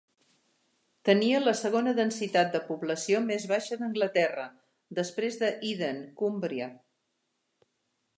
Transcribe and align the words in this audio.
Tenia 1.07 1.41
la 1.41 1.51
segona 1.57 1.91
densitat 1.99 2.49
de 2.55 2.61
població 2.69 3.19
més 3.25 3.45
baixa 3.51 3.77
d'Anglaterra, 3.81 4.47
després 5.01 5.37
de 5.43 5.51
Eden, 5.73 6.01
Cumbria. 6.23 6.71